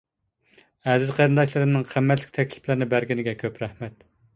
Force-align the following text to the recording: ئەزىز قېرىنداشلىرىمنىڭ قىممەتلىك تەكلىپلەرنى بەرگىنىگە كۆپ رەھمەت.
ئەزىز 0.93 1.11
قېرىنداشلىرىمنىڭ 1.19 1.85
قىممەتلىك 1.93 2.35
تەكلىپلەرنى 2.41 2.93
بەرگىنىگە 2.97 3.41
كۆپ 3.47 3.65
رەھمەت. 3.67 4.09